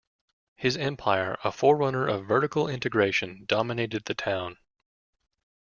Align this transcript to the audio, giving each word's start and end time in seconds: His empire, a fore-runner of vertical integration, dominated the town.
His 0.55 0.77
empire, 0.77 1.37
a 1.43 1.51
fore-runner 1.51 2.07
of 2.07 2.25
vertical 2.25 2.67
integration, 2.67 3.43
dominated 3.45 4.05
the 4.05 4.15
town. 4.15 4.57